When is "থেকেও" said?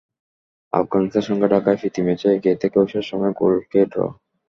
2.61-2.83